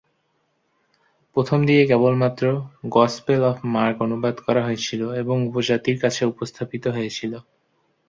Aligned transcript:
প্রথমদিকে 1.35 1.83
কেবলমাত্র 1.87 2.43
Gospel 2.91 3.41
of 3.43 3.57
Mark 3.73 3.97
অনুবাদ 4.01 4.35
করা 4.45 4.61
হয়েছিল 4.63 5.01
এবং 5.21 5.35
উপজাতির 5.49 5.97
কাছে 6.03 6.21
উপস্থাপিত 6.25 6.83
হয়েছিল। 6.95 7.33